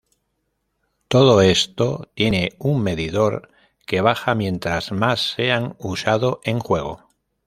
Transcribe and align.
Todo 1.09 1.41
esto 1.41 2.09
tiene 2.15 2.53
un 2.57 2.81
medidor 2.81 3.51
que 3.85 4.01
baja 4.01 4.33
mientras 4.33 4.91
más 4.91 5.29
sean 5.33 5.75
usado 5.77 6.41
en 6.43 6.57
juego. 6.57 7.07